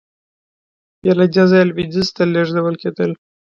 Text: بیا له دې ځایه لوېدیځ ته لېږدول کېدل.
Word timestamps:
بیا 1.01 1.13
له 1.19 1.25
دې 1.33 1.43
ځایه 1.49 1.67
لوېدیځ 1.69 2.07
ته 2.15 2.23
لېږدول 2.33 2.75
کېدل. 2.81 3.11